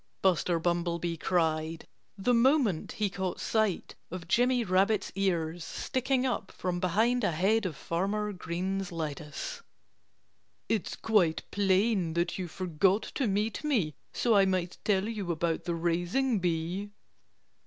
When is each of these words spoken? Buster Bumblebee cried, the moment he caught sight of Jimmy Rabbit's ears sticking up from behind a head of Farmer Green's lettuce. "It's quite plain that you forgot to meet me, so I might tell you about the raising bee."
Buster 0.23 0.57
Bumblebee 0.57 1.17
cried, 1.17 1.85
the 2.17 2.33
moment 2.33 2.93
he 2.93 3.07
caught 3.07 3.39
sight 3.39 3.93
of 4.09 4.27
Jimmy 4.27 4.63
Rabbit's 4.63 5.11
ears 5.13 5.63
sticking 5.63 6.25
up 6.25 6.51
from 6.51 6.79
behind 6.79 7.23
a 7.23 7.29
head 7.29 7.67
of 7.67 7.75
Farmer 7.75 8.33
Green's 8.33 8.91
lettuce. 8.91 9.61
"It's 10.67 10.95
quite 10.95 11.43
plain 11.51 12.15
that 12.15 12.39
you 12.39 12.47
forgot 12.47 13.03
to 13.13 13.27
meet 13.27 13.63
me, 13.63 13.93
so 14.11 14.33
I 14.35 14.45
might 14.45 14.79
tell 14.83 15.07
you 15.07 15.31
about 15.31 15.65
the 15.65 15.75
raising 15.75 16.39
bee." 16.39 16.89